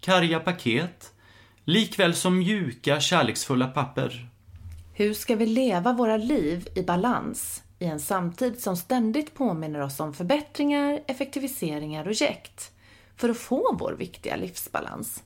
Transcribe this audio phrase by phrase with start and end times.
[0.00, 1.12] karga paket,
[1.64, 4.28] likväl som mjuka, kärleksfulla papper.
[4.94, 10.00] Hur ska vi leva våra liv i balans i en samtid som ständigt påminner oss
[10.00, 12.72] om förbättringar, effektiviseringar och jäkt
[13.16, 15.22] för att få vår viktiga livsbalans?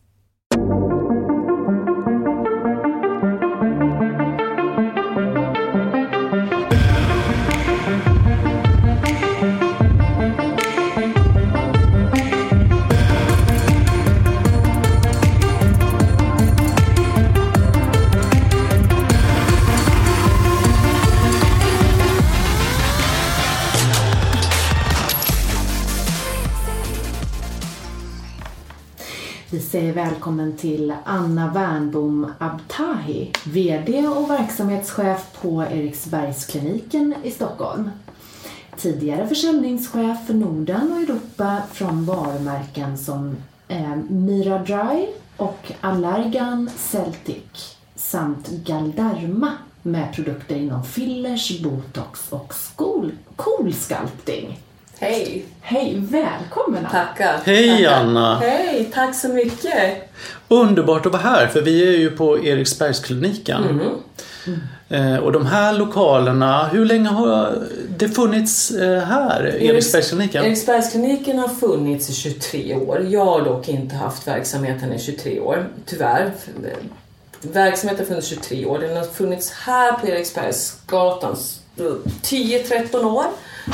[29.75, 37.91] Säger välkommen till Anna Wernbom Abtahi, VD och verksamhetschef på Eriksbergskliniken i Stockholm.
[38.77, 43.37] Tidigare försäljningschef för Norden och Europa från varumärken som
[43.69, 49.53] eh, Mira Dry och Allergan Celtic samt Galderma
[49.83, 54.59] med produkter inom fillers, botox och skol, cool-sculpting.
[54.99, 55.45] Hej!
[55.61, 56.91] Hej, välkommen Anna.
[56.91, 57.41] Tackar!
[57.45, 58.01] Hej Tackar.
[58.01, 58.39] Anna!
[58.39, 60.11] Hej, tack så mycket!
[60.49, 63.81] Underbart att vara här, för vi är ju på Eriksbergskliniken.
[64.89, 67.59] Eh, och de här lokalerna, hur länge har
[67.99, 70.45] det funnits eh, här, Eriksbergskliniken?
[70.45, 73.07] Eriksbergskliniken har funnits i 23 år.
[73.09, 76.33] Jag har dock inte haft verksamheten i 23 år, tyvärr.
[77.43, 78.79] Verksamheten har funnits 23 år.
[78.79, 81.37] Den har funnits här på Eriksbergsgatan
[81.77, 83.25] 10-13 år,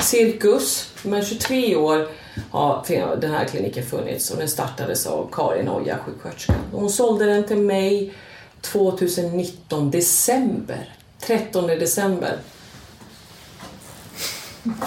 [0.01, 0.91] cirkus.
[1.03, 2.09] Men 23 år
[2.51, 6.57] har den här kliniken funnits och den startades av Karin Oja, sjuksköterskan.
[6.73, 8.15] Hon sålde den till mig
[8.61, 10.95] 2019, december.
[11.21, 12.39] 13 december.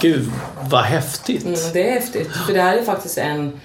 [0.01, 0.31] Gud,
[0.69, 1.45] vad häftigt!
[1.45, 3.59] Mm, det är häftigt, för det här är faktiskt en,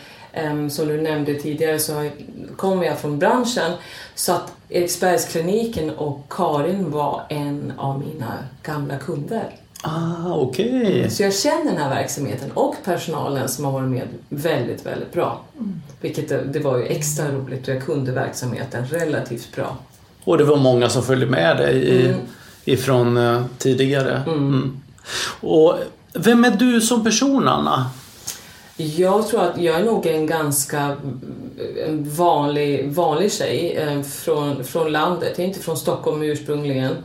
[0.71, 2.11] som du nämnde tidigare så
[2.57, 3.73] kommer jag från branschen,
[4.15, 9.57] så att Eriksbergskliniken och Karin var en av mina gamla kunder.
[9.83, 11.11] Ah, okej.
[11.11, 15.41] Så jag känner den här verksamheten och personalen som har varit med väldigt, väldigt bra.
[16.01, 19.77] Vilket det, det var ju extra roligt och jag kunde verksamheten relativt bra.
[20.25, 22.21] Och det var många som följde med dig i, Mm.
[22.65, 24.23] ifrån eh, tidigare.
[24.27, 24.81] Mm.
[25.41, 25.75] Och
[26.13, 27.91] vem är du som person, Anna?
[28.77, 30.97] Jag tror att jag är nog en ganska
[32.17, 35.29] vanlig, vanlig tjej eh, från, från landet.
[35.37, 36.97] Jag är inte från Stockholm ursprungligen.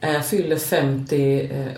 [0.00, 1.16] Jag fyllde 50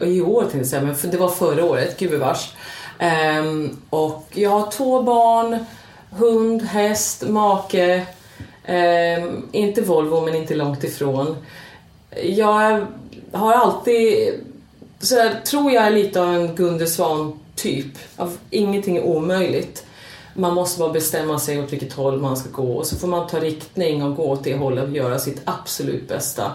[0.01, 2.53] i år till exempel, men det var förra året, gubevars.
[2.99, 5.65] Ehm, och jag har två barn,
[6.11, 8.07] hund, häst, make.
[8.65, 11.37] Ehm, inte Volvo, men inte långt ifrån.
[12.23, 12.87] Jag
[13.33, 14.35] har alltid,
[14.99, 17.99] så jag tror jag är lite av en Gunde Svan typ.
[18.51, 19.87] Ingenting är omöjligt.
[20.35, 23.27] Man måste bara bestämma sig åt vilket håll man ska gå och så får man
[23.27, 26.53] ta riktning och gå åt det hållet och göra sitt absolut bästa.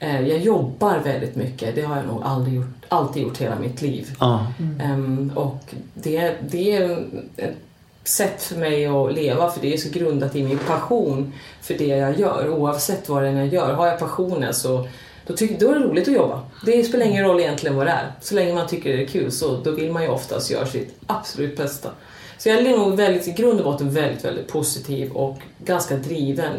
[0.00, 3.82] Eh, Jag jobbar väldigt mycket, det har jag nog aldrig gjort, alltid gjort hela mitt
[3.82, 4.16] liv.
[4.20, 4.46] Ja.
[4.80, 7.04] Ehm, och det, det är
[7.36, 7.56] ett
[8.04, 11.86] sätt för mig att leva för det är så grundat i min passion för det
[11.86, 12.48] jag gör.
[12.48, 13.72] Oavsett vad det är jag gör.
[13.72, 14.88] Har jag passionen så
[15.26, 16.40] då, tycker, då är det roligt att jobba.
[16.66, 18.12] Det spelar ingen roll egentligen vad det är.
[18.20, 20.94] Så länge man tycker det är kul så då vill man ju oftast göra sitt
[21.06, 21.90] absolut bästa.
[22.38, 26.52] Så jag är nog väldigt, i grund och botten väldigt, väldigt positiv och ganska driven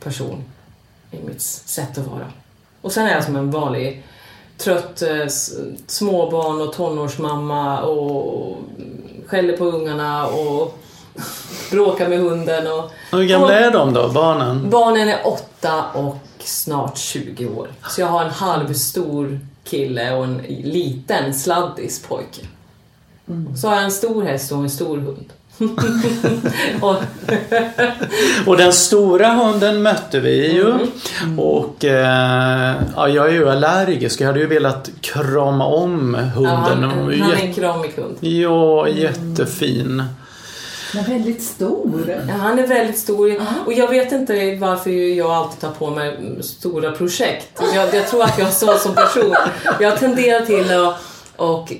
[0.00, 0.44] person
[1.10, 2.26] i mitt sätt att vara.
[2.82, 4.02] Och sen är jag som en vanlig
[4.58, 5.26] trött eh,
[5.86, 8.56] småbarn och tonårsmamma och
[9.26, 10.78] skäller på ungarna och
[11.70, 12.66] bråkar med hunden.
[12.66, 14.70] Och, Hur gamla är de då, barnen?
[14.70, 17.68] Barnen är åtta och snart 20 år.
[17.88, 22.42] Så jag har en halvstor kille och en liten sladdis pojke.
[23.56, 25.32] Så har jag en stor häst och en stor hund.
[26.80, 26.96] och,
[28.46, 30.74] Och den stora hunden mötte vi ju.
[31.38, 34.20] Och eh, ja, jag är ju allergisk.
[34.20, 36.54] Jag hade ju velat krama om ja, hunden.
[36.56, 36.90] han, Den
[37.20, 38.16] han var är en kramig hund.
[38.20, 40.02] ja, jättefin.
[40.94, 42.22] Men väldigt stor.
[42.28, 46.38] Ja, han är väldigt stor och jag vet inte varför jag alltid tar på mig
[46.40, 47.62] stora projekt.
[47.74, 49.34] Jag, jag tror att jag är så som person.
[49.80, 50.96] Jag tenderar till att
[51.36, 51.72] och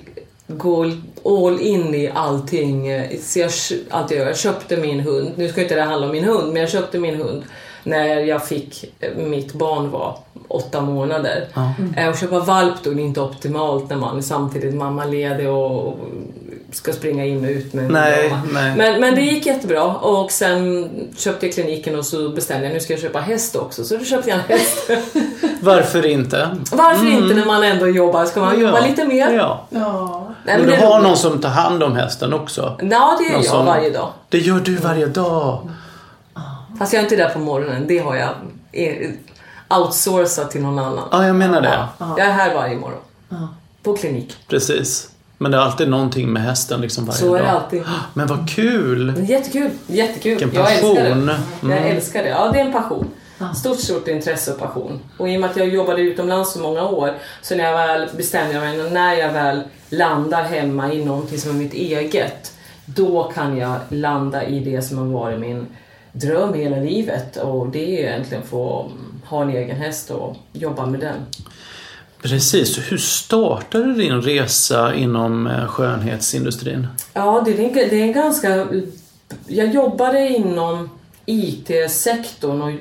[0.57, 0.93] gå
[1.25, 2.89] all in i allting.
[3.21, 3.51] Så jag,
[3.91, 4.27] allt jag, gör.
[4.27, 6.99] jag köpte min hund, nu ska inte det handla om min hund, men jag köpte
[6.99, 7.43] min hund
[7.85, 10.19] när jag fick, mitt barn var
[10.49, 11.49] åtta månader.
[11.57, 12.11] Mm.
[12.11, 15.99] Och köpa valp då är inte optimalt när man är samtidigt mammaledig och
[16.73, 18.77] ska springa in och ut med nej, nej.
[18.77, 22.81] Men, men det gick jättebra och sen köpte jag kliniken och så bestämde jag nu
[22.81, 24.91] ska jag köpa häst också så då köpte jag en häst.
[25.61, 26.57] Varför inte?
[26.73, 27.23] Varför mm.
[27.23, 28.25] inte när man ändå jobbar?
[28.25, 28.67] Ska man ja.
[28.67, 29.33] jobba lite mer?
[29.33, 29.67] Ja.
[29.71, 30.32] ja.
[30.45, 32.77] Nej, men, du har någon som tar hand om hästen också?
[32.91, 33.67] Ja, det gör jag som...
[33.67, 34.09] varje dag.
[34.29, 35.69] Det gör du varje dag?
[36.79, 37.85] Fast jag är inte där på morgonen.
[37.89, 38.29] Det har jag
[39.81, 41.09] outsourcat till någon annan.
[41.11, 41.89] Ja, jag menar det.
[41.99, 42.15] Ja.
[42.19, 43.01] Jag är här varje morgon.
[43.83, 44.37] På klinik.
[44.49, 45.09] Precis.
[45.39, 47.39] Men det är alltid någonting med hästen liksom varje Så dag.
[47.39, 47.83] är det alltid.
[48.15, 49.15] Men vad kul!
[49.29, 50.31] Jättekul, jättekul.
[50.39, 50.97] Vilken Jag passion.
[50.99, 51.39] älskar det.
[51.61, 51.97] Jag Mm.
[51.97, 52.29] älskar det.
[52.29, 53.11] Ja, det är en passion.
[53.57, 55.01] Stort, stort intresse och passion.
[55.19, 58.09] Och i och med att jag jobbade utomlands så många år, så när jag väl
[58.17, 59.63] bestämde mig, när jag väl
[59.93, 62.53] landar hemma i någonting som är mitt eget,
[62.87, 65.67] då kan jag landa i det som har varit min
[66.13, 67.37] dröm hela livet.
[67.37, 68.91] Och det är egentligen få
[69.25, 71.17] ha en egen häst och jobba med den.
[72.23, 72.79] Precis.
[72.93, 76.87] Hur startade din resa inom eh, skönhetsindustrin?
[77.13, 78.67] Ja, det är, en, det är en ganska...
[79.47, 80.91] Jag jobbade inom
[81.27, 82.73] IT-sektorn och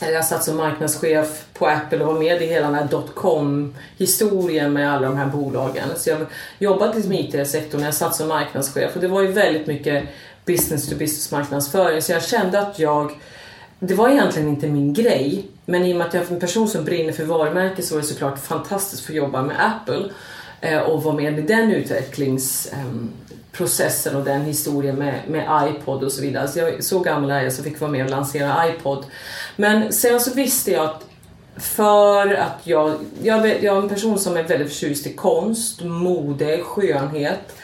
[0.00, 4.92] jag satt som marknadschef på Apple och var med i hela den här dotcom-historien med
[4.92, 5.88] alla de här bolagen.
[5.96, 6.26] Så jag
[6.58, 8.94] jobbade liksom i IT-sektorn när jag satt som marknadschef.
[8.94, 10.04] Och det var ju väldigt mycket
[10.44, 12.02] business to business marknadsföring.
[12.02, 13.12] Så jag kände att jag
[13.80, 16.68] det var egentligen inte min grej, men i och med att jag är en person
[16.68, 20.10] som brinner för varumärke så var det såklart fantastiskt att få jobba med Apple
[20.60, 22.72] eh, och vara med i den utvecklings...
[22.72, 23.10] Ehm,
[23.52, 26.48] processen och den historien med, med iPod och så vidare.
[26.48, 29.04] Så, jag, så gammal är jag så fick vara med och lansera iPod.
[29.56, 31.04] Men sen så visste jag att
[31.56, 36.62] för att jag, jag, jag är en person som är väldigt förtjust i konst, mode,
[36.62, 37.56] skönhet.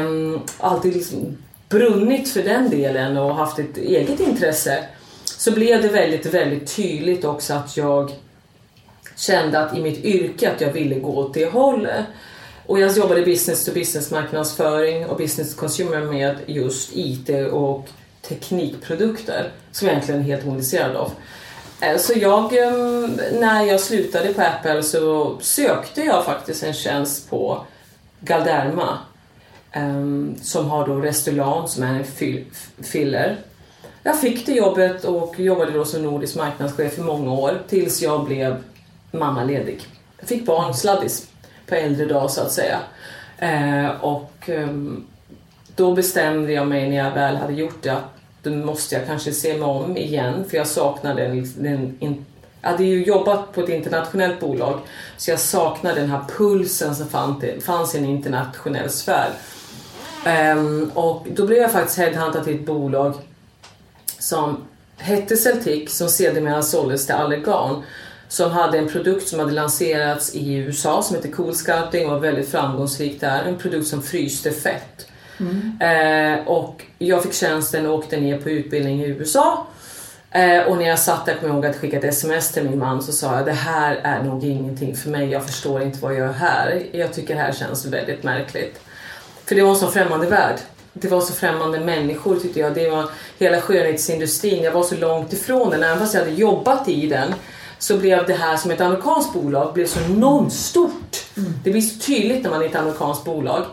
[0.00, 1.36] Um, alltid liksom
[1.68, 4.84] brunnit för den delen och haft ett eget intresse
[5.24, 8.10] så blev det väldigt, väldigt tydligt också att jag
[9.16, 12.04] kände att i mitt yrke att jag ville gå åt det hållet.
[12.68, 17.88] Och jag jobbade business to business marknadsföring och business to consumer med just IT och
[18.22, 21.12] teknikprodukter som jag egentligen är helt ointresserad av.
[21.80, 22.72] Eh, så jag, eh,
[23.40, 27.66] när jag slutade på Apple så sökte jag faktiskt en tjänst på
[28.20, 28.98] Galderma
[29.72, 30.04] eh,
[30.42, 32.04] som har då Restylane som är en
[32.84, 33.38] filler
[34.02, 38.24] jag fick det jobbet och jobbade då som nordisk marknadschef i många år tills jag
[38.24, 38.56] blev
[39.10, 39.80] mammaledig.
[40.18, 41.28] Jag fick barn, sladdis,
[41.68, 42.78] på äldre dag så att säga.
[43.38, 44.68] Eh, och eh,
[45.76, 49.32] då bestämde jag mig när jag väl hade gjort det att då måste jag kanske
[49.32, 52.26] se mig om igen för jag saknade den, den in,
[52.62, 54.80] jag hade ju jobbat på ett internationellt bolag
[55.16, 57.08] så jag saknade den här pulsen som
[57.60, 59.30] fanns i en internationell sfär.
[60.56, 63.14] Um, och då blev jag faktiskt headhuntad till ett bolag
[64.18, 64.56] som
[64.96, 67.82] hette Celtic som sedermera såldes till Allergan
[68.28, 72.18] som hade en produkt som hade lanserats i USA som heter Cool Scouting och var
[72.18, 73.42] väldigt framgångsrik där.
[73.42, 75.06] En produkt som fryste fett.
[75.40, 75.78] Mm.
[75.80, 79.66] Eh, och jag fick tjänsten och åkte ner på utbildning i USA.
[80.30, 82.78] Eh, och när jag satt där kom jag ihåg att skicka ett sms till min
[82.78, 85.30] man så sa jag det här är nog ingenting för mig.
[85.30, 86.86] Jag förstår inte vad jag gör här.
[86.92, 88.80] Jag tycker det här känns väldigt märkligt.
[89.44, 90.56] För det var en sån främmande värld
[91.00, 92.74] det var så främmande människor tyckte jag.
[92.74, 94.62] Det var hela skönhetsindustrin.
[94.62, 95.82] Jag var så långt ifrån den.
[95.82, 97.34] Även fast jag hade jobbat i den
[97.78, 101.26] så blev det här som ett amerikanskt bolag blev så enormt stort.
[101.36, 101.52] Mm.
[101.64, 103.64] Det blir så tydligt när man är ett amerikanskt bolag.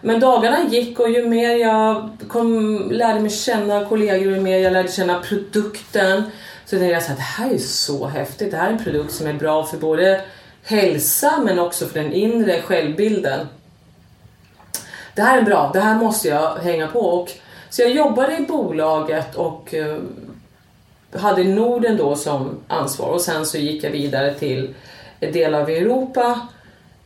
[0.00, 4.72] Men dagarna gick och ju mer jag kom, lärde mig känna kollegor, ju mer jag
[4.72, 6.22] lärde känna produkten
[6.64, 8.50] så tänkte jag att det här är så häftigt.
[8.50, 10.20] Det här är en produkt som är bra för både
[10.62, 13.46] hälsa men också för den inre självbilden
[15.14, 17.00] det här är bra, det här måste jag hänga på.
[17.00, 17.30] Och,
[17.70, 19.98] så jag jobbade i bolaget och eh,
[21.14, 24.74] hade Norden då som ansvar och sen så gick jag vidare till
[25.20, 26.40] delar av Europa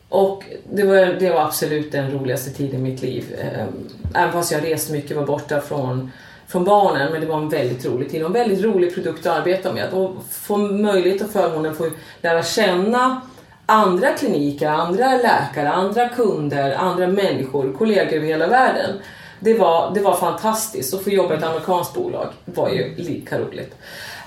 [0.08, 3.36] och det var, det var absolut den roligaste tiden i mitt liv.
[3.40, 3.68] Ehm,
[4.14, 6.10] även fast jag reste mycket var borta från,
[6.46, 9.38] från barnen, men det var en väldigt rolig tid och en väldigt rolig produkt att
[9.38, 9.92] arbeta med.
[9.92, 11.90] Och få möjlighet och förmånen att få
[12.22, 13.20] lära känna
[13.66, 18.90] andra kliniker, andra läkare, andra kunder, andra människor, kollegor över hela världen.
[19.40, 20.94] Det var, det var fantastiskt.
[20.94, 23.74] Att få jobba i ett amerikanskt bolag var ju lika roligt.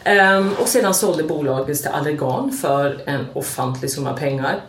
[0.06, 4.62] Um, och sedan sålde bolaget till Allergan för en ofantlig summa pengar.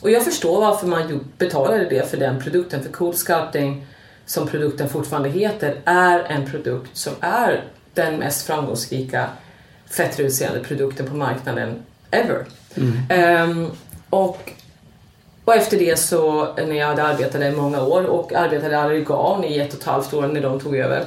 [0.00, 2.82] Och jag förstår varför man betalade det för den produkten.
[2.82, 3.86] För Cool Scouting,
[4.26, 7.64] som produkten fortfarande heter, är en produkt som är
[7.94, 9.28] den mest framgångsrika
[9.90, 12.46] fettreducerande produkten på marknaden ever.
[12.76, 13.50] Mm.
[13.50, 13.70] Um,
[14.10, 14.52] och
[15.48, 18.76] och efter det så, när jag hade arbetat där i många år och arbetade i
[18.76, 21.04] Allergan i ett och ett halvt år när de tog över.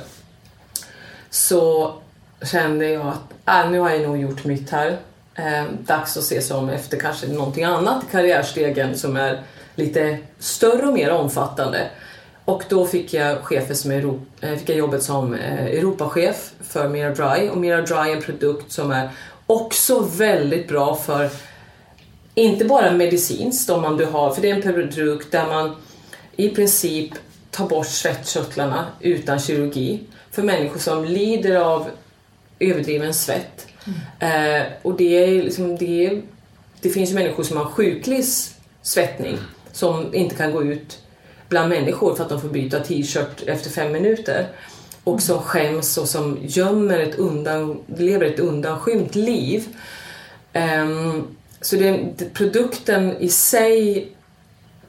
[1.29, 1.93] Så
[2.51, 4.98] kände jag att äh, nu har jag nog gjort mitt här.
[5.36, 9.41] Eh, dags att se sig om efter kanske någonting annat i karriärstegen som är
[9.75, 11.88] lite större och mer omfattande.
[12.45, 16.89] Och då fick jag, chefer som Europa, eh, fick jag jobbet som eh, Europachef för
[16.89, 17.50] Mira Dry.
[17.50, 19.10] Och Mira Dry är en produkt som är
[19.48, 21.29] också väldigt bra för
[22.35, 25.75] inte bara medicinskt om man har, för det är en produkt där man
[26.35, 27.13] i princip
[27.51, 30.00] tar bort svettkörtlarna utan kirurgi
[30.31, 31.89] för människor som lider av
[32.59, 33.67] överdriven svett.
[34.19, 34.61] Mm.
[34.61, 36.21] Eh, och det, är liksom, det, är,
[36.81, 38.25] det finns ju människor som har sjuklig
[38.81, 39.38] svettning
[39.71, 41.00] som inte kan gå ut
[41.50, 44.47] bland människor för att de får byta t-shirt efter fem minuter
[45.03, 49.67] och som skäms och som gömmer ett undan, lever ett undanskymt liv.
[50.53, 54.12] Um, så den, produkten i sig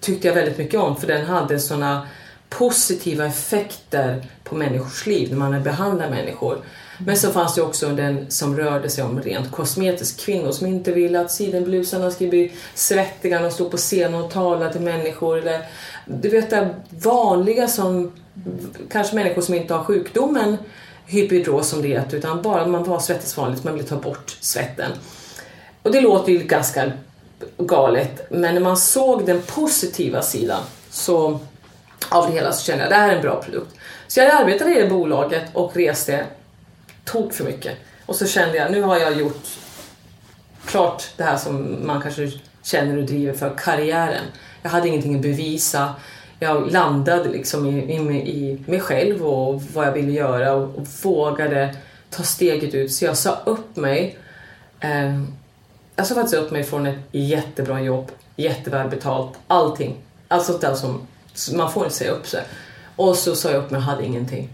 [0.00, 2.09] tyckte jag väldigt mycket om för den hade såna
[2.49, 6.59] positiva effekter på människors liv när man behandlar människor.
[6.99, 10.21] Men så fanns det också den som rörde sig om rent kosmetiskt.
[10.21, 14.31] Kvinnor som inte ville att sidenblusarna skulle bli svettiga när de stod på scen och
[14.31, 15.38] talade till människor.
[15.38, 15.61] Eller,
[16.07, 18.12] du vet det vanliga som
[18.91, 20.57] kanske människor som inte har sjukdomen
[21.07, 24.91] hypidros som det heter utan bara man var svettas vanligt, man vill ta bort svetten.
[25.82, 26.92] Och det låter ju ganska
[27.58, 30.60] galet men när man såg den positiva sidan
[30.90, 31.40] så,
[32.08, 33.76] av det hela så kände jag att det här är en bra produkt.
[34.08, 36.24] Så jag arbetade i det bolaget och reste
[37.04, 37.76] tok för mycket.
[38.06, 39.46] Och så kände jag, nu har jag gjort
[40.66, 44.24] klart det här som man kanske känner och driver för, karriären.
[44.62, 45.94] Jag hade ingenting att bevisa.
[46.38, 47.96] Jag landade liksom i, i,
[48.30, 51.76] i mig själv och vad jag ville göra och, och vågade
[52.10, 52.92] ta steget ut.
[52.92, 54.18] Så jag sa upp mig.
[54.80, 55.22] Eh,
[55.96, 59.96] jag sa faktiskt upp mig från ett jättebra jobb, jättevälbetalt, allting.
[60.28, 61.06] Allt sånt där som
[61.54, 62.44] man får inte säga upp sig.
[62.96, 64.49] Och så sa jag upp mig och hade ingenting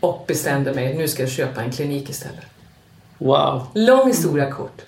[0.00, 2.44] och bestämde mig nu ska jag köpa en klinik istället.
[3.18, 3.66] Wow.
[3.74, 4.82] Lång historia kort.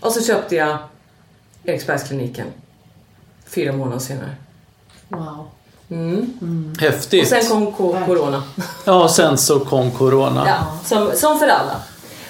[0.00, 0.78] Och så köpte jag
[1.64, 2.46] Eriksbergskliniken
[3.46, 4.36] fyra månader senare.
[5.08, 5.46] Wow.
[5.88, 6.38] Mm.
[6.42, 6.74] Mm.
[6.80, 7.22] Häftigt.
[7.22, 8.42] Och sen kom corona.
[8.84, 10.44] Ja, sen så kom corona.
[10.46, 11.82] Ja, som, som för alla.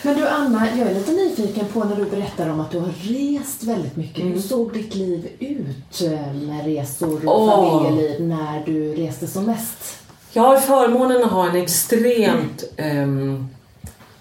[0.05, 2.93] Men du Anna, jag är lite nyfiken på när du berättar om att du har
[3.01, 4.19] rest väldigt mycket.
[4.19, 4.33] Mm.
[4.33, 7.51] Hur såg ditt liv ut eh, med resor och oh.
[7.51, 9.99] familjeliv när du reste som mest?
[10.33, 13.07] Jag har förmånen att ha en extremt eh,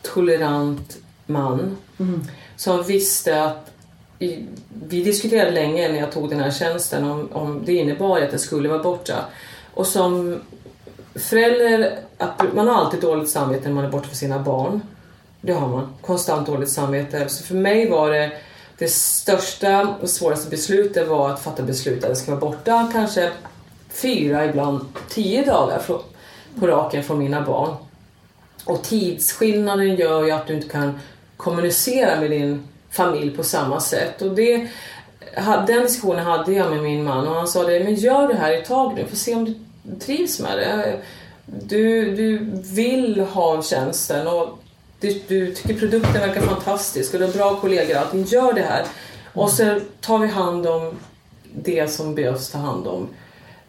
[0.02, 2.22] tolerant man mm.
[2.56, 3.72] som visste att
[4.20, 4.46] i,
[4.88, 8.42] vi diskuterade länge när jag tog den här tjänsten om, om det innebar att jag
[8.42, 9.26] skulle vara borta.
[9.74, 10.42] Och som
[11.16, 14.82] förälder, att man har alltid dåligt samvete när man är borta för sina barn.
[15.42, 15.94] Det har man.
[16.02, 17.30] Konstant dåligt samvete.
[17.30, 18.32] Så för mig var det
[18.78, 23.32] det största och svåraste beslutet var att fatta beslut att jag ska vara borta kanske
[23.90, 25.82] fyra, ibland tio dagar
[26.60, 27.76] på raken från mina barn.
[28.66, 31.00] Och tidsskillnaden gör ju att du inte kan
[31.38, 34.22] kommunicera med din familj på samma sätt.
[34.22, 34.68] Och det,
[35.68, 38.54] den diskussionen hade jag med min man och han sa det, men gör det här
[38.54, 39.56] ett tag nu, för se om du
[40.00, 40.98] trivs med det.
[41.46, 44.61] Du, du vill ha tjänsten och
[45.02, 48.24] du, du tycker produkten verkar fantastisk och du har bra kollegor och allting.
[48.24, 48.86] Gör det här.
[49.34, 51.00] Och så tar vi hand om
[51.56, 53.08] det som behövs ta hand om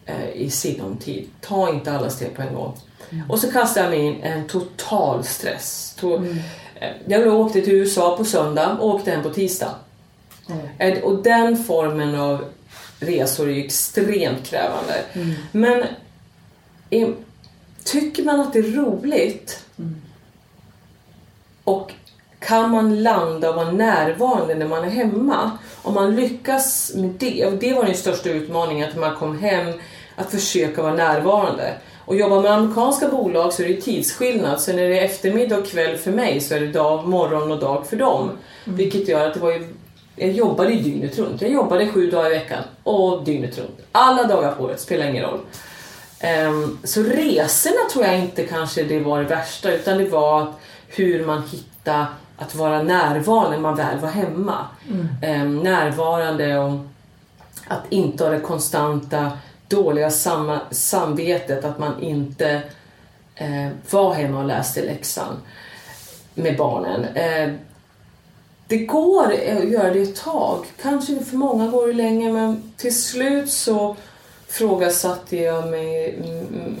[0.05, 1.29] eh, i sinom tid.
[1.41, 2.77] Ta inte alla steg på en gång.
[3.09, 3.31] Mm.
[3.31, 5.95] Och så kastade jag mig in en total stress.
[6.03, 6.39] Mm.
[6.75, 9.75] Eh, jag åkte till USA på söndag och åkte hem på tisdag.
[10.79, 11.03] Mm.
[11.03, 12.45] Och den formen av
[12.99, 14.93] resor är extremt krävande.
[15.13, 15.33] Mm.
[15.51, 15.83] Men
[16.89, 17.13] är,
[17.83, 19.62] tycker man att det är roligt.
[21.63, 21.91] Och
[22.39, 25.51] kan man landa och vara närvarande när man är hemma?
[25.81, 29.73] Om man lyckas med det, och det var den största utmaningen, att man kom hem,
[30.15, 31.73] att försöka vara närvarande.
[32.05, 35.67] Och jobbar med amerikanska bolag så är det tidsskillnad, så när det är eftermiddag och
[35.67, 38.23] kväll för mig så är det dag, morgon och dag för dem.
[38.23, 38.77] Mm.
[38.77, 39.67] Vilket gör att det var ju,
[40.15, 41.41] jag jobbade ju dygnet runt.
[41.41, 43.79] Jag jobbade sju dagar i veckan och dygnet runt.
[43.91, 45.39] Alla dagar på året, spelar ingen roll.
[46.47, 50.53] Um, så resorna tror jag inte kanske det var det värsta utan det var
[50.95, 52.07] hur man hittade
[52.37, 54.67] att vara närvarande när man väl var hemma.
[54.89, 55.41] Mm.
[55.41, 56.79] Um, närvarande och
[57.67, 59.31] att inte ha det konstanta
[59.67, 62.61] dåliga sam samvetet att man inte
[63.35, 65.37] eh, var hemma och läste läxan
[66.33, 67.05] med barnen.
[67.05, 67.53] Eh,
[68.67, 70.65] det går att göra det ett tag.
[70.81, 73.95] Kanske för många går det länge men till slut så
[74.53, 76.19] frågasatte jag mig,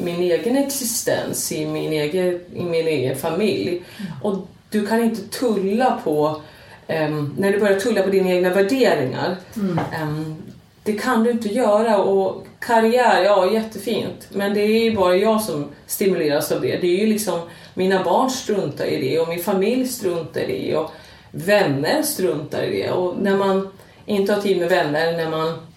[0.03, 3.69] min egen existens i min egen, i min egen familj.
[3.69, 4.11] Mm.
[4.21, 6.41] Och du kan inte tulla på,
[6.87, 9.79] um, när du börjar tulla på dina egna värderingar, mm.
[10.01, 10.35] um,
[10.83, 14.27] det kan du inte göra och karriär, ja jättefint.
[14.31, 16.77] Men det är ju bara jag som stimuleras av det.
[16.77, 17.39] Det är ju liksom,
[17.73, 20.91] mina barn struntar i det och min familj struntar i det och
[21.31, 22.91] vänner struntar i det.
[22.91, 23.69] Och när man
[24.05, 25.67] inte har tid med vänner, när man,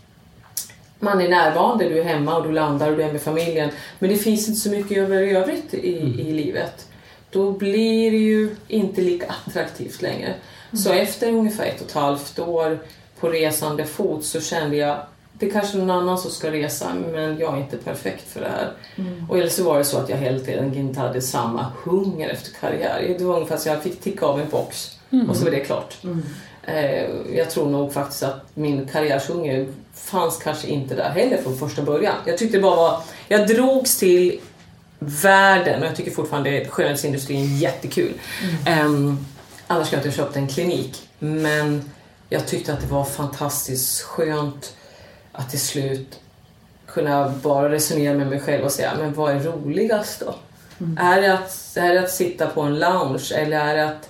[1.07, 3.71] man är närvarande, du är hemma och du landar och du är med familjen.
[3.99, 5.97] Men det finns inte så mycket göra i övrigt i,
[6.29, 6.87] i livet.
[7.31, 10.35] Då blir det ju inte lika attraktivt längre.
[10.73, 12.79] Så efter ungefär ett och ett halvt år
[13.21, 14.97] på resande fot så kände jag
[15.39, 18.49] det är kanske någon annan som ska resa men jag är inte perfekt för det
[18.49, 18.73] här.
[18.97, 19.31] Mm.
[19.31, 22.51] Och eller så var det så att jag hela tiden inte hade samma hunger efter
[22.61, 23.15] karriär.
[23.19, 24.99] Det var ungefär så jag fick ticka av en box
[25.29, 25.97] och så var det klart.
[26.67, 26.85] Mm.
[26.85, 31.83] Eh, jag tror nog faktiskt att min karriärshunger fanns kanske inte där heller från första
[31.83, 32.15] början.
[32.25, 34.41] Jag tyckte bara var, jag drogs till
[34.99, 38.13] världen och jag tycker fortfarande att skönhetsindustrin är jättekul.
[38.67, 39.27] Ehm,
[39.67, 41.09] annars skulle jag inte ha köpt en klinik.
[41.19, 41.91] Men
[42.29, 44.75] jag tyckte att det var fantastiskt skönt
[45.33, 46.21] att till slut
[46.87, 50.35] kunna bara resonera med mig själv och säga, men vad är roligast då?
[50.99, 54.09] Är, det att, är det att sitta på en lounge eller är det att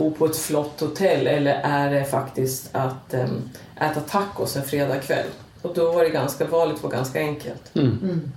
[0.00, 5.26] bo på ett flott hotell eller är det faktiskt att em, äta tacos en fredagkväll?
[5.62, 7.76] Och då var det ganska, valet var ganska enkelt.
[7.76, 8.32] Mm.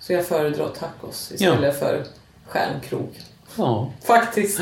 [0.00, 2.04] Så jag föredrar tacos istället för
[2.48, 3.20] stjärnkrog.
[3.56, 3.90] Ja.
[4.02, 4.60] Faktiskt.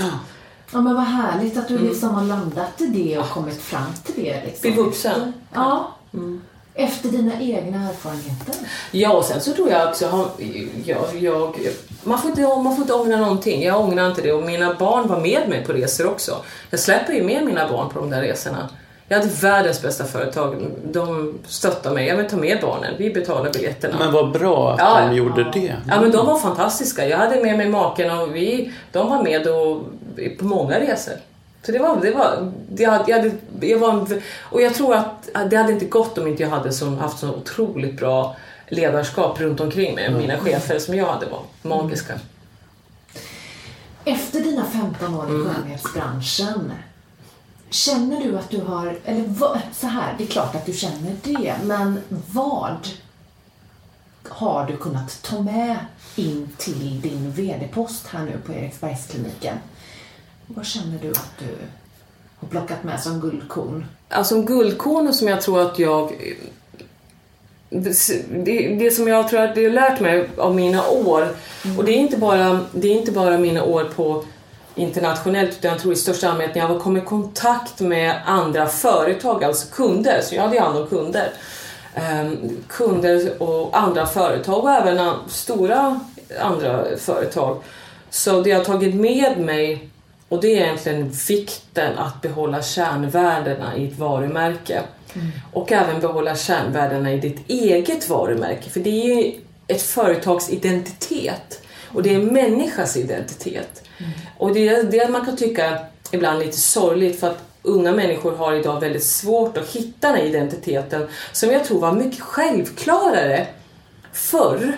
[0.72, 4.24] Ja men vad härligt att du liksom har landat i det och kommit fram till
[4.24, 4.44] det.
[4.44, 4.60] Liksom.
[4.60, 5.32] Bli vuxen.
[5.54, 5.94] Ja.
[6.74, 8.54] Efter dina egna erfarenheter.
[8.90, 10.30] Ja, och sen så tror jag också,
[10.84, 11.56] jag, jag,
[12.04, 13.62] man, får inte, man får inte ångra någonting.
[13.62, 16.36] Jag ångrar inte det och mina barn var med mig på resor också.
[16.70, 18.68] Jag släpper ju med mina barn på de där resorna.
[19.08, 20.66] Jag hade världens bästa företag.
[20.84, 22.06] De stöttade mig.
[22.06, 22.94] Jag vill ta med barnen.
[22.98, 23.96] Vi betalar biljetterna.
[23.98, 25.12] Men vad bra att Ja, de ja.
[25.12, 25.76] gjorde det.
[25.88, 27.08] Ja men de var fantastiska.
[27.08, 29.82] Jag hade med mig maken och vi, de var med och,
[30.38, 31.14] på många resor.
[31.62, 35.28] Så det var, det var, det hade, jag hade, jag var, och jag tror att
[35.50, 38.36] det hade inte gått om inte jag hade som, haft så otroligt bra
[38.68, 40.10] ledarskap runt omkring mig.
[40.14, 42.20] Mina chefer som jag hade var magiska.
[44.04, 45.54] Efter dina 15 år i Mm.
[45.54, 46.72] skönhetsbranschen,
[47.70, 51.16] känner du att du har, eller vad, så här, det är klart att du känner
[51.22, 52.00] det, men
[52.32, 52.88] vad
[54.28, 55.76] har du kunnat ta med
[56.16, 59.56] in till din VD-post här nu på Eriksbergskliniken?
[60.54, 61.46] Vad känner du att du
[62.40, 63.86] har plockat med som guldkorn?
[64.08, 66.12] Alltså en guldkorn som jag tror att jag...
[67.70, 67.94] Det,
[68.44, 71.28] det, det som jag tror att det har lärt mig av mina år,
[71.78, 74.24] och det är, inte bara, det är inte bara mina år på
[74.74, 78.66] internationellt utan jag tror i största allmänhet när jag har kommit i kontakt med andra
[78.66, 81.32] företag, alltså kunder, så jag hade ju hand om kunder.
[81.94, 86.00] Ehm, kunder och andra företag och även stora
[86.40, 87.62] andra företag.
[88.10, 89.89] Så det jag har tagit med mig
[90.30, 94.82] och det är egentligen vikten att behålla kärnvärdena i ett varumärke.
[95.52, 98.70] Och även behålla kärnvärdena i ditt eget varumärke.
[98.70, 99.32] För det är ju
[99.66, 101.62] ett företags identitet.
[101.88, 103.82] Och det är en människas identitet.
[104.38, 105.78] Och det är det man kan tycka
[106.12, 111.08] ibland lite sorgligt för att unga människor har idag väldigt svårt att hitta den identiteten
[111.32, 113.46] som jag tror var mycket självklarare
[114.12, 114.76] förr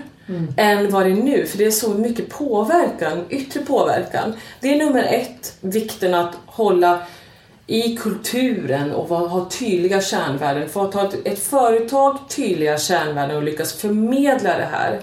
[0.56, 1.46] än vad det är nu.
[1.46, 4.34] För det är så mycket påverkan, yttre påverkan.
[4.60, 7.02] Det är nummer ett, vikten att hålla
[7.66, 10.68] i kulturen och ha tydliga kärnvärden.
[10.68, 15.00] För att ha ett, ett företag tydliga kärnvärden och lyckas förmedla det här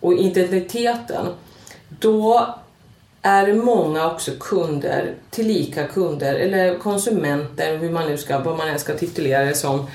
[0.00, 1.26] och identiteten,
[1.88, 2.54] då
[3.22, 8.78] är många också kunder, tillika kunder eller konsumenter, hur man nu ska, vad man än
[8.78, 9.86] ska titulera det som,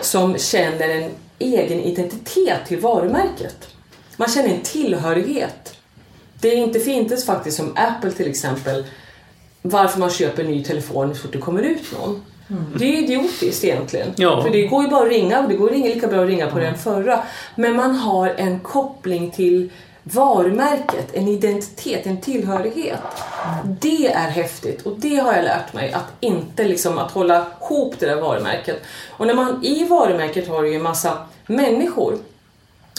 [0.00, 3.71] som känner en egen identitet till varumärket.
[4.16, 5.76] Man känner en tillhörighet.
[6.40, 8.84] Det är inte finns faktiskt som Apple till exempel,
[9.62, 12.22] varför man köper en ny telefon så fort det kommer ut någon.
[12.76, 14.08] Det är idiotiskt egentligen.
[14.16, 14.42] Ja.
[14.42, 16.58] För det går ju bara att ringa och det går lika bra att ringa på
[16.58, 17.22] den förra.
[17.56, 19.70] Men man har en koppling till
[20.02, 23.00] varumärket, en identitet, en tillhörighet.
[23.80, 27.94] Det är häftigt och det har jag lärt mig att inte liksom att hålla ihop
[27.98, 28.82] det där varumärket.
[29.10, 32.18] Och när man i varumärket har du ju en massa människor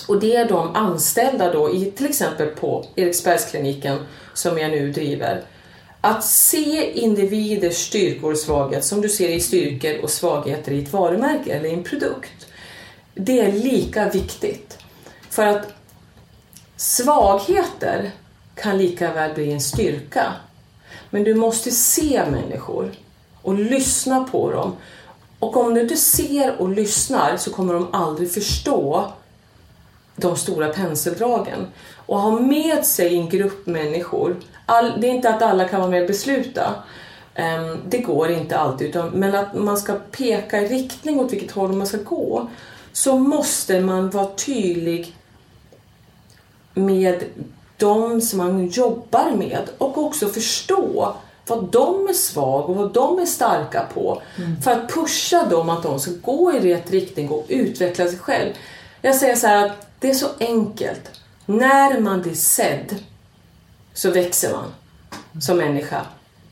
[0.08, 4.00] och det är de anställda då i till exempel på Eriksbergskliniken
[4.34, 5.44] som jag nu driver.
[6.02, 10.94] Att se individers styrkor och svagheter som du ser i styrkor och svagheter i ett
[10.94, 12.48] varumärke eller i en produkt.
[13.14, 14.78] Det är lika viktigt.
[15.30, 15.74] För att
[16.76, 18.12] svagheter
[18.56, 20.34] kan lika väl bli en styrka.
[21.10, 22.92] Men du måste se människor
[23.42, 24.76] och lyssna på dem.
[25.40, 29.14] Och om du inte ser och lyssnar så kommer de aldrig förstå
[30.16, 31.68] de stora penseldragen.
[32.06, 34.36] Och ha med sig en grupp människor.
[34.66, 36.76] All, det är inte att alla kan vara med och besluta.
[37.36, 38.88] Ehm, det går inte alltid.
[38.88, 42.50] Utan, men att man ska peka i riktning åt vilket håll man ska gå.
[42.96, 45.16] så måste man vara tydlig
[46.74, 47.24] med
[47.78, 51.16] de som man jobbar med och också förstå
[51.48, 54.22] vad de är svag och vad de är starka på.
[54.64, 58.54] För att pusha dem att de ska gå i rätt riktning och utveckla sig själv.
[59.02, 61.12] Jag säger så här att det är så enkelt.
[61.46, 62.96] När man blir sedd
[63.94, 64.74] så växer man
[65.42, 66.02] som människa.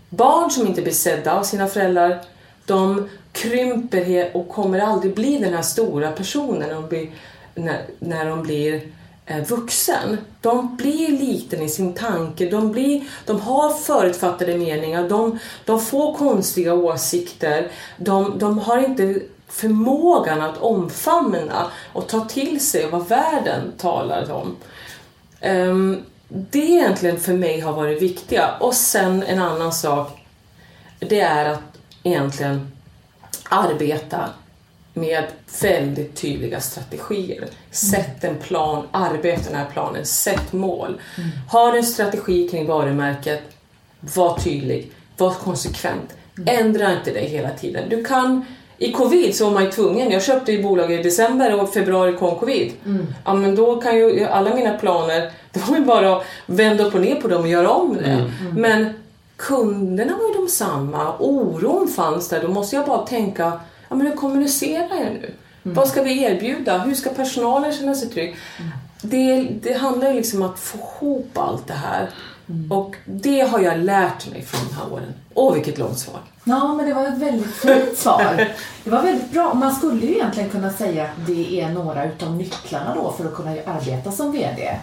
[0.09, 2.21] Barn som inte blir sedda av sina föräldrar,
[2.65, 7.09] de krymper och kommer aldrig bli den här stora personen när de blir,
[7.55, 8.81] när, när de blir
[9.25, 10.17] eh, vuxen.
[10.41, 16.13] De blir liten i sin tanke, de, blir, de har förutfattade meningar, de, de får
[16.13, 23.71] konstiga åsikter, de, de har inte förmågan att omfamna och ta till sig vad världen
[23.77, 24.55] talar om.
[25.41, 28.55] Um, det egentligen för mig har varit viktiga.
[28.59, 30.25] Och sen en annan sak,
[30.99, 32.71] det är att egentligen
[33.49, 34.29] arbeta
[34.93, 35.23] med
[35.61, 37.47] väldigt tydliga strategier.
[37.71, 41.01] Sätt en plan, arbeta den här planen, sätt mål.
[41.17, 41.29] Mm.
[41.49, 43.41] Har en strategi kring varumärket,
[43.99, 46.13] var tydlig, var konsekvent.
[46.45, 47.89] Ändra inte dig hela tiden.
[47.89, 48.45] Du kan
[48.82, 50.12] i covid så var man ju tvungen.
[50.12, 52.72] Jag köpte ju bolag i december och februari kom covid.
[52.86, 53.08] Mm.
[53.26, 56.96] Ja men då kan ju alla mina planer, det var ju bara att vända upp
[56.96, 58.06] och ner på dem och göra om det.
[58.06, 58.32] Mm.
[58.41, 58.62] Mm.
[58.62, 58.94] Men
[59.36, 62.41] kunderna var ju de samma, oron fanns där.
[62.41, 65.34] Då måste jag bara tänka, ja men hur kommunicerar jag nu?
[65.63, 65.76] Mm.
[65.76, 66.78] Vad ska vi erbjuda?
[66.78, 68.36] Hur ska personalen känna sig trygg?
[68.60, 68.72] Mm.
[69.02, 72.10] Det, det handlar ju liksom om att få ihop allt det här.
[72.50, 72.72] Mm.
[72.72, 75.13] Och det har jag lärt mig från de här åren.
[75.34, 76.20] Åh, vilket långt svar.
[76.44, 78.48] Ja, men det var ett väldigt fint svar.
[78.84, 79.54] Det var väldigt bra.
[79.54, 83.36] Man skulle ju egentligen kunna säga att det är några utav nycklarna då för att
[83.36, 84.80] kunna arbeta som VD.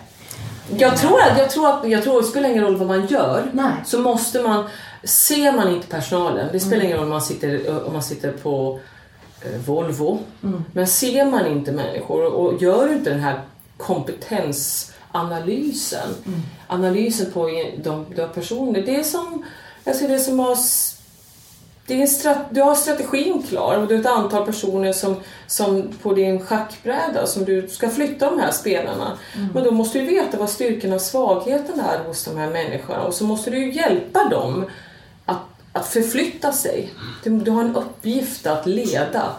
[0.77, 3.51] Jag tror att, jag tror att, jag tror, det spelar ingen roll vad man gör,
[3.53, 3.73] Nej.
[3.85, 4.65] så måste man,
[5.05, 6.87] ser man inte personalen, det spelar mm.
[6.87, 8.81] ingen roll om man sitter, om man sitter på
[9.41, 10.65] eh, Volvo, mm.
[10.73, 13.41] men ser man inte människor och gör inte den här
[13.77, 16.41] kompetensanalysen, mm.
[16.67, 17.51] analysen på
[17.85, 19.45] de, de personer, det är som,
[19.97, 20.99] ser det som att
[21.89, 25.89] det är strat, du har strategin klar och du har ett antal personer som, som
[26.03, 29.19] på din schackbräda som du ska flytta de här spelarna.
[29.37, 29.49] Mm.
[29.55, 33.15] Men då måste du veta vad styrkan och svagheten är hos de här människorna och
[33.15, 34.65] så måste du hjälpa dem
[35.27, 36.93] att, att förflytta sig.
[37.25, 39.33] Du, du har en uppgift att leda.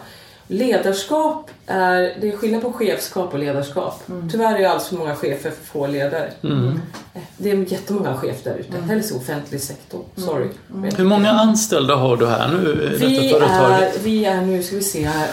[0.52, 4.08] Ledarskap är, det är skillnad på chefskap och ledarskap.
[4.08, 4.30] Mm.
[4.30, 6.32] Tyvärr är det alldeles för många chefer för få ledare.
[6.42, 6.80] Mm.
[7.36, 8.76] Det är jättemånga chefer där ute.
[8.76, 8.88] Mm.
[8.88, 10.04] Helst offentlig sektor.
[10.16, 10.28] Mm.
[10.28, 10.48] Sorry.
[10.74, 10.94] Mm.
[10.96, 13.96] Hur många anställda har du här nu i vi detta företaget?
[13.96, 15.28] Är, vi är, nu ska vi se här,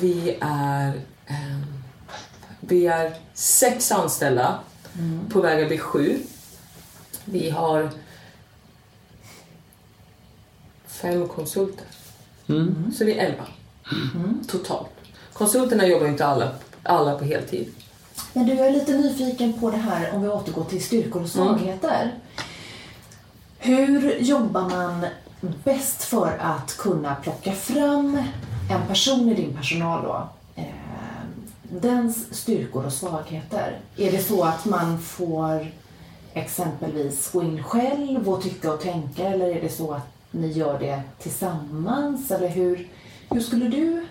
[0.00, 0.88] vi är,
[1.26, 1.58] eh,
[2.60, 4.58] vi är sex anställda,
[4.98, 5.30] mm.
[5.30, 6.18] på väg att bli sju.
[7.24, 7.90] Vi har
[10.86, 11.86] fem konsulter.
[12.98, 13.44] Så vi är elva.
[14.14, 14.44] Mm.
[14.48, 14.90] Totalt.
[15.32, 16.50] Konsulterna jobbar inte alla,
[16.82, 17.74] alla på heltid.
[18.32, 21.28] Men du, jag är lite nyfiken på det här om vi återgår till styrkor och
[21.28, 22.02] svagheter.
[22.02, 22.42] Mm.
[23.58, 25.06] Hur jobbar man
[25.64, 28.22] bäst för att kunna plocka fram
[28.70, 30.28] en person i din personal då?
[30.56, 30.64] Eh,
[31.80, 33.78] dens styrkor och svagheter.
[33.96, 35.66] Är det så att man får
[36.34, 40.78] exempelvis gå in själv och tycka och tänka eller är det så att ni gör
[40.78, 42.30] det tillsammans?
[42.30, 42.88] Eller hur,
[43.34, 44.06] hur skulle du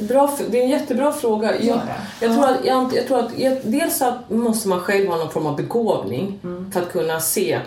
[0.00, 1.60] Bra, det är en jättebra fråga.
[1.60, 1.80] Jag,
[2.20, 5.46] jag, tror att, jag, jag tror att dels att måste man själv ha någon form
[5.46, 6.72] av begåvning mm.
[6.72, 7.60] för att kunna se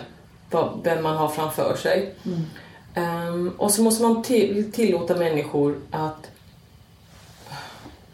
[0.50, 2.14] vad, vem man har framför sig.
[2.24, 3.28] Mm.
[3.28, 6.30] Um, och så måste man till, tillåta människor att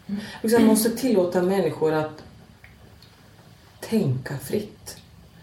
[0.07, 0.21] mm.
[0.51, 2.23] Man måste tillåta människor att
[3.79, 4.97] tänka fritt.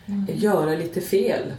[0.07, 0.26] Mm.
[0.35, 1.52] Göra lite fel.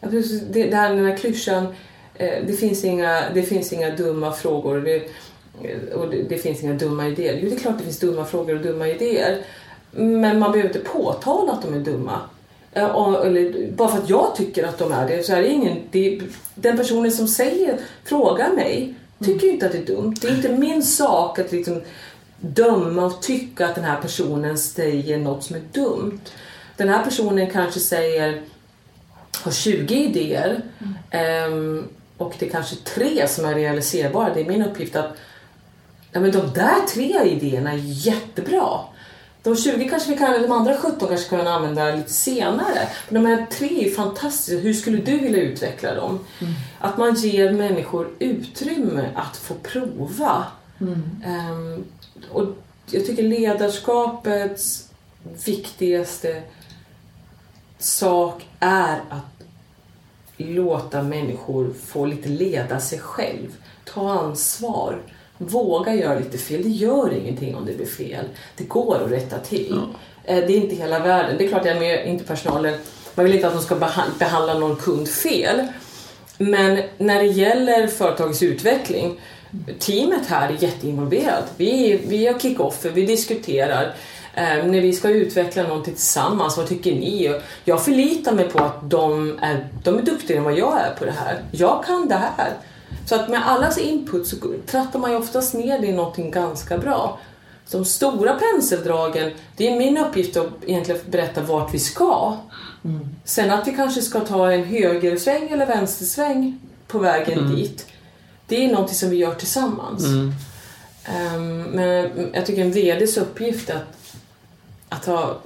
[0.00, 1.74] Det, det här, den här klyschan,
[2.18, 4.80] det finns inga, det finns inga dumma frågor.
[4.80, 5.02] Det,
[5.92, 7.38] och det, det, finns inga dumma idéer.
[7.42, 9.38] Jo, det är klart det finns dumma frågor och dumma idéer.
[9.90, 12.20] Men man behöver inte påtala att de är dumma.
[12.72, 15.78] Eller, bara för att jag tycker att de är det så är det ingen...
[15.90, 16.20] Det,
[16.54, 20.14] den personen som säger, frågar mig, tycker inte att det är dumt.
[20.20, 21.80] Det är inte min sak att liksom
[22.40, 26.20] döma och tycka att den här personen säger något som är dumt.
[26.76, 28.42] Den här personen kanske säger,
[29.42, 30.62] har 20 idéer
[31.12, 31.52] mm.
[31.52, 34.34] um, och det är kanske tre som är realiserbara.
[34.34, 35.16] Det är min uppgift att
[36.12, 38.80] ja men de där tre idéerna är jättebra.
[39.42, 42.88] De 20 kanske vi kan, de andra 17 kanske kan använda lite senare.
[43.08, 44.60] Men de här tre är fantastiska.
[44.60, 46.18] Hur skulle du vilja utveckla dem?
[46.40, 46.52] Mm.
[46.78, 50.44] Att man ger människor utrymme att få prova.
[50.80, 51.02] Mm.
[51.26, 51.84] Um,
[52.32, 52.44] och
[52.90, 54.88] jag tycker ledarskapets
[55.44, 56.42] viktigaste
[57.78, 59.33] sak är att
[60.44, 63.48] låta människor få lite leda sig själv.
[63.84, 64.98] Ta ansvar
[65.38, 66.62] Våga göra lite fel.
[66.62, 68.24] Det gör ingenting om det blir fel.
[68.56, 69.80] Det går att rätta till.
[70.24, 71.38] Eh, Det är inte hela världen.
[71.38, 72.78] Det är klart jag med, inte personalen.
[73.14, 75.66] Man vill inte att de ska beha- behandla någon kund fel.
[76.38, 79.20] Men när det gäller företagets utveckling,
[79.78, 81.44] teamet här är jätteinvolverat.
[81.56, 83.94] Vi, vi har kick-offer, vi diskuterar.
[84.34, 87.28] Eh, när vi ska utveckla någonting tillsammans, vad tycker ni?
[87.28, 90.94] Och Jag förlitar mig på att de är, de är duktigare än vad jag är
[90.98, 91.42] på det här.
[91.50, 92.52] Jag kan det här.
[93.06, 96.78] Så att med allas input så trattar man ju oftast ner det i någonting ganska
[96.78, 97.18] bra.
[97.70, 102.36] De stora penseldragen, det är min uppgift att egentligen berätta vart vi ska.
[103.24, 107.86] Sen att vi kanske ska ta en högersväng eller vänstersväng på vägen dit.
[108.46, 110.04] Det är någonting som vi gör tillsammans.
[111.04, 113.96] Ehm, men jag tycker en VDs uppgift är att,
[114.88, 115.40] att ha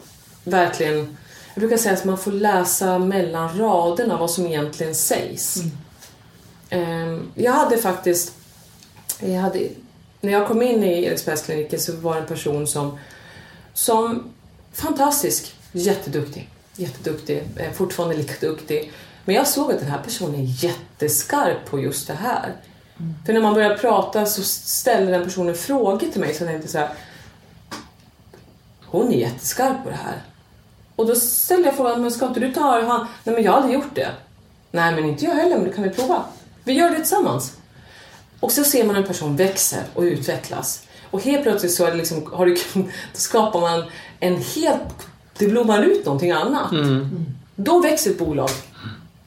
[0.44, 1.16] verkligen...
[1.54, 5.62] Jag brukar säga att man får läsa mellan raderna vad som egentligen sägs.
[6.70, 8.32] Ehm, jag hade faktiskt...
[9.20, 9.68] Jag hade,
[10.20, 12.98] när jag kom in i Eriksbergskliniken så var det en person som,
[13.74, 14.30] som
[14.72, 18.92] fantastisk, jätteduktig, jätteduktig, eh, fortfarande lika duktig.
[19.24, 22.52] Men jag såg att den här personen är jätteskarp på just det här.
[23.26, 26.68] För när man börjar prata så ställer den personen frågor till mig så jag tänkte
[26.68, 26.90] så här.
[28.90, 30.22] Hon är jätteskarp på det här.
[30.96, 33.06] Och då ställde jag frågan, men ska inte du ta han?
[33.24, 34.08] Nej men jag har aldrig gjort det.
[34.70, 36.24] Nej men inte jag heller, men det kan vi prova.
[36.64, 37.52] Vi gör det tillsammans.
[38.40, 40.82] Och så ser man en person växer och utvecklas.
[41.10, 42.56] Och helt plötsligt så liksom, har du,
[43.12, 43.84] skapar man
[44.20, 45.06] en helt...
[45.38, 46.70] Det blommar ut någonting annat.
[47.56, 48.50] Då växer ett bolag.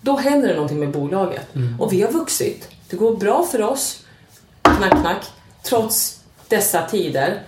[0.02, 1.48] Då händer det någonting med bolaget.
[1.80, 2.68] Och vi har vuxit.
[2.90, 4.04] Det går bra för oss,
[4.62, 5.26] knack, knack,
[5.64, 7.42] trots dessa tider.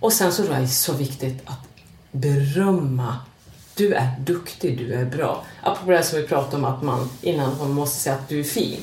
[0.00, 1.68] Och sen så är det så viktigt att
[2.12, 3.16] berömma.
[3.74, 5.44] Du är duktig, du är bra.
[5.62, 8.44] Apropå det som vi pratade om att man innan man måste säga att du är
[8.44, 8.80] fin.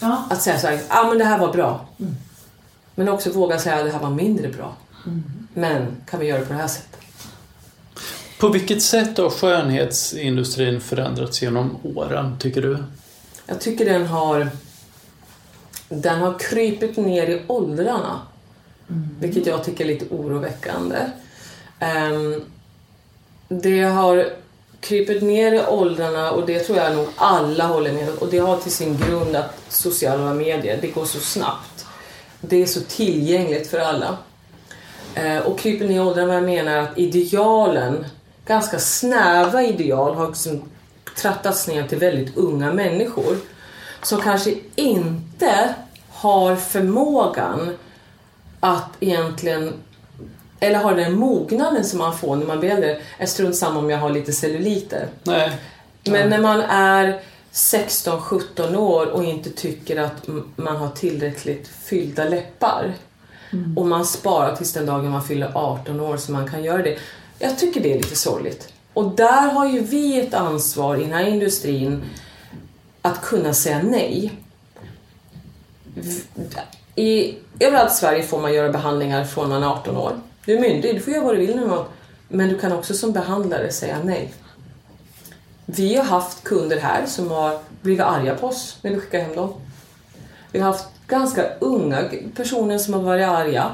[0.00, 0.26] Ja.
[0.30, 1.86] Att säga så här, ah, men det här var bra.
[2.94, 4.76] Men också våga säga att det här var mindre bra.
[5.54, 7.00] Men kan vi göra det på det här sättet?
[8.40, 12.84] På vilket sätt har skönhetsindustrin förändrats genom åren, tycker du?
[13.46, 14.50] Jag tycker den har
[15.88, 18.20] den har krypit ner i åldrarna.
[18.90, 19.08] Mm.
[19.20, 20.96] Vilket jag tycker är lite oroväckande.
[21.80, 22.44] Um,
[23.48, 24.26] det har
[24.80, 28.18] krypit ner i åldrarna och det tror jag nog alla håller med om.
[28.18, 31.86] Och det har till sin grund att sociala medier, det går så snabbt.
[32.40, 34.18] Det är så tillgängligt för alla.
[35.14, 38.06] Eh, och kryper ner i åldrarna vad jag menar att idealen,
[38.46, 40.62] ganska snäva ideal, har liksom
[41.16, 43.36] trattats ner till väldigt unga människor.
[44.02, 45.74] Som kanske inte
[46.08, 47.76] har förmågan
[48.60, 49.72] att egentligen
[50.60, 53.00] eller har den mognaden som man får när man blir äldre.
[53.18, 55.08] Är strunt samma om jag har lite celluliter.
[55.22, 55.52] Nej.
[56.04, 57.20] Men när man är
[57.52, 62.94] 16-17 år och inte tycker att man har tillräckligt fyllda läppar
[63.76, 66.98] och man sparar tills den dagen man fyller 18 år så man kan göra det.
[67.38, 68.72] Jag tycker det är lite sorgligt.
[68.92, 72.02] Och där har ju vi ett ansvar i den här industrin
[73.02, 74.32] att kunna säga nej.
[76.98, 80.12] I, överallt i Sverige får man göra behandlingar från man är 18 år.
[80.44, 81.84] Du är myndig, du får göra vad du vill nu.
[82.28, 84.32] Men du kan också som behandlare säga nej.
[85.66, 89.36] Vi har haft kunder här som har blivit arga på oss när vi skickar hem
[89.36, 89.52] dem.
[90.52, 92.04] Vi har haft ganska unga
[92.36, 93.70] personer som har varit arga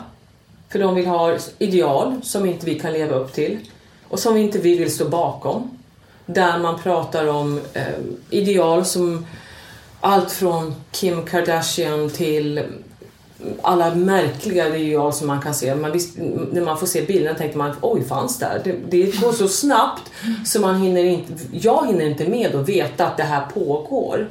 [0.69, 3.59] för de vill ha ideal som inte vi kan leva upp till
[4.09, 5.79] och som vi inte vi vill stå bakom.
[6.27, 7.85] Där man pratar om eh,
[8.31, 9.27] ideal som
[10.01, 12.63] allt från Kim Kardashian till
[13.63, 15.75] alla märkliga ideal som man kan se.
[15.75, 16.19] Man visst,
[16.53, 18.61] när man får se bilderna tänker man oj, fanns där?
[18.65, 20.11] Det, det går så snabbt
[20.47, 24.29] så man hinner inte, jag hinner inte med att veta att det här pågår.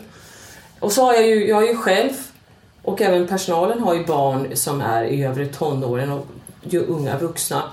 [0.80, 2.12] Och så har jag ju, jag har ju själv
[2.82, 6.26] och även personalen har ju barn som är i övre tonåren och
[6.62, 7.63] ju unga vuxna.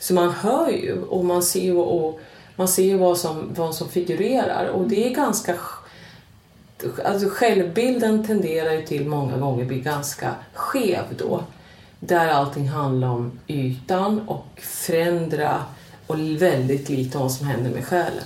[0.00, 2.20] Så man hör ju och man ser ju och
[2.56, 5.54] man ser ju vad som, vad som figurerar och det är ganska
[7.04, 11.44] Alltså självbilden tenderar ju till många gånger bli ganska skev då.
[12.00, 15.64] Där allting handlar om ytan och förändra
[16.06, 18.24] och väldigt lite om vad som händer med själen.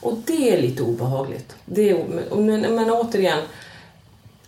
[0.00, 1.56] Och det är lite obehagligt.
[1.64, 2.04] Det är,
[2.36, 3.38] men, men återigen,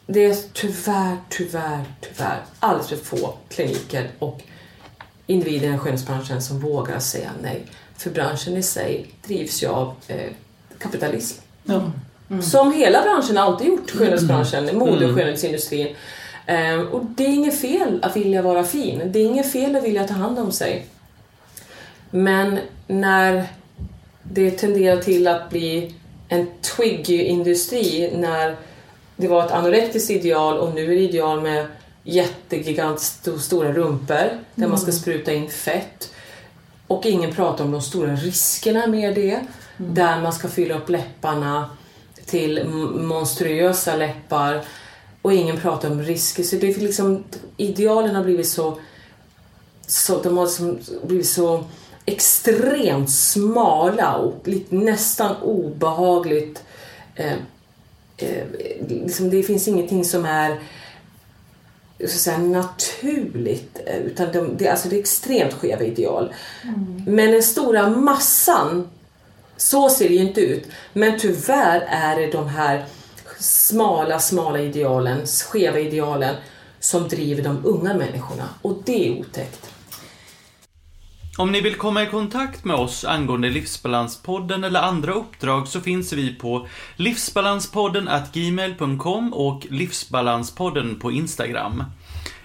[0.07, 4.41] det är tyvärr, tyvärr, tyvärr alldeles för få kliniker och
[5.27, 7.67] individer i skönhetsbranschen som vågar säga nej.
[7.97, 10.31] För branschen i sig drivs ju av eh,
[10.79, 11.43] kapitalism.
[11.65, 11.91] Ja.
[12.43, 15.97] Som hela branschen alltid gjort, skönhetsbranschen, mode och skönhetsindustrin.
[16.47, 19.03] Eh, och det är inget fel att vilja vara fin.
[19.05, 20.87] Det är inget fel att vilja ta hand om sig.
[22.11, 23.47] Men när
[24.23, 25.95] det tenderar till att bli
[26.29, 28.57] en twiggy industri när
[29.17, 31.67] det var ett anorektiskt ideal och nu är det ideal med
[32.03, 33.01] jättegigant
[33.41, 36.11] stora rumpor där man ska spruta in fett.
[36.87, 39.41] Och ingen pratar om de stora riskerna med det.
[39.77, 41.71] Där man ska fylla upp läpparna
[42.27, 44.65] till monstruösa läppar.
[45.23, 46.43] Och ingen pratar om risker.
[46.43, 47.25] Så det är liksom,
[47.57, 48.79] idealen har blivit så,
[49.87, 51.65] så de har liksom blivit så
[52.07, 56.63] extremt smala och lite, nästan obehagligt
[57.15, 57.33] eh,
[58.17, 58.45] eh,
[58.89, 60.61] liksom det finns ingenting som är
[61.99, 63.81] så att säga, naturligt.
[63.87, 66.35] eh, Utan de, det, alltså det är extremt skeva ideal.
[67.07, 68.89] Men den stora massan,
[69.57, 70.69] så ser det ju inte ut.
[70.93, 72.85] Men tyvärr är det de här
[73.39, 76.35] smala, smala idealen, skeva idealen
[76.81, 78.49] som driver de unga människorna.
[78.63, 79.71] Och det är otäckt.
[81.37, 86.13] Om ni vill komma i kontakt med oss angående Livsbalanspodden eller andra uppdrag så finns
[86.13, 91.85] vi på livsbalanspodden gmail.com och Livsbalanspodden på Instagram.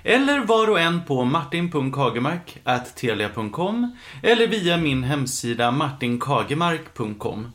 [0.03, 7.51] Eller var och en på martin.kagemark.telia.com eller via min hemsida martinkagemark.com.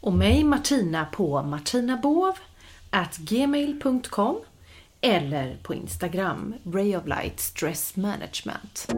[0.00, 4.36] Och mig Martina på martinabovgmail.com
[5.00, 8.88] eller på Instagram Ray of Light Stress Management.